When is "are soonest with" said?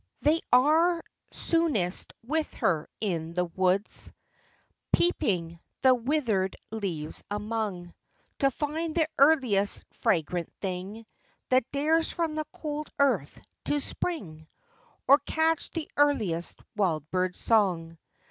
0.57-2.51